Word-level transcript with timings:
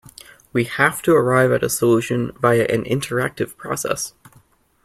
We 0.51 0.63
have 0.63 1.03
to 1.03 1.13
arrive 1.13 1.51
at 1.51 1.61
a 1.61 1.69
solution 1.69 2.31
via 2.31 2.63
an 2.63 2.85
interactive 2.85 3.55
process. 3.55 4.13